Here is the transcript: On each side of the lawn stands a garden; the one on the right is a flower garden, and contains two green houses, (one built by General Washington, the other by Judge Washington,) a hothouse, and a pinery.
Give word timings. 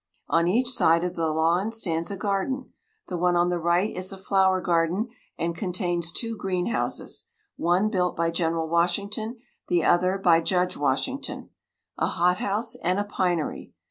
On 0.29 0.47
each 0.47 0.69
side 0.69 1.03
of 1.03 1.15
the 1.15 1.27
lawn 1.27 1.71
stands 1.71 2.09
a 2.09 2.17
garden; 2.17 2.73
the 3.07 3.19
one 3.19 3.35
on 3.35 3.49
the 3.49 3.59
right 3.59 3.95
is 3.95 4.11
a 4.11 4.17
flower 4.17 4.59
garden, 4.59 5.09
and 5.37 5.55
contains 5.55 6.11
two 6.11 6.35
green 6.35 6.65
houses, 6.71 7.27
(one 7.55 7.87
built 7.87 8.15
by 8.15 8.31
General 8.31 8.67
Washington, 8.67 9.37
the 9.67 9.83
other 9.83 10.17
by 10.17 10.41
Judge 10.41 10.75
Washington,) 10.75 11.51
a 11.99 12.07
hothouse, 12.07 12.75
and 12.77 12.97
a 12.99 13.03
pinery. 13.03 13.73